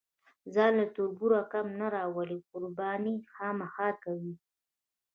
[0.53, 4.33] ځان له تربوره کم نه راولي، قرباني خامخا کوي.